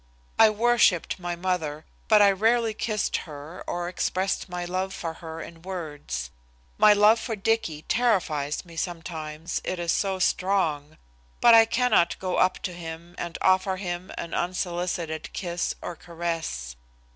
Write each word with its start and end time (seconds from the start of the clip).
I 0.39 0.49
worshipped 0.49 1.19
my 1.19 1.35
mother, 1.35 1.85
but 2.07 2.23
I 2.23 2.31
rarely 2.31 2.73
kissed 2.73 3.17
her 3.29 3.63
or 3.67 3.87
expressed 3.87 4.49
my 4.49 4.65
love 4.65 4.95
for 4.95 5.13
her 5.21 5.39
in 5.41 5.61
words. 5.61 6.31
My 6.79 6.91
love 6.91 7.19
for 7.19 7.35
Dicky 7.35 7.83
terrifies 7.83 8.65
me 8.65 8.75
sometimes, 8.77 9.61
it 9.63 9.77
is 9.77 9.91
so 9.91 10.17
strong, 10.17 10.97
but 11.39 11.53
I 11.53 11.65
cannot 11.65 12.17
go 12.17 12.37
up 12.37 12.57
to 12.63 12.73
him 12.73 13.13
and 13.19 13.37
offer 13.43 13.75
him 13.75 14.11
an 14.17 14.33
unsolicited 14.33 15.31
kiss 15.33 15.75
or 15.83 15.95
caress. 15.95 16.75